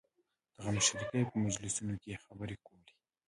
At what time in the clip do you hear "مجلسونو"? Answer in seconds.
1.45-1.93